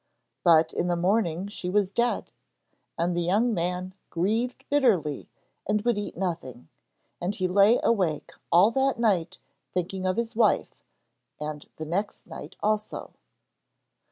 But 0.43 0.73
in 0.73 0.87
the 0.87 0.95
morning 0.95 1.47
she 1.47 1.69
was 1.69 1.91
dead, 1.91 2.31
and 2.97 3.15
the 3.15 3.21
young 3.21 3.53
man 3.53 3.93
grieved 4.09 4.65
bitterly 4.67 5.29
and 5.69 5.83
would 5.83 5.95
eat 5.95 6.17
nothing, 6.17 6.69
and 7.21 7.35
he 7.35 7.47
lay 7.47 7.79
awake 7.83 8.31
all 8.51 8.71
that 8.71 8.97
night 8.97 9.37
thinking 9.75 10.07
of 10.07 10.17
his 10.17 10.35
wife, 10.35 10.73
and 11.39 11.69
the 11.75 11.85
next 11.85 12.25
night 12.25 12.55
also. 12.63 13.13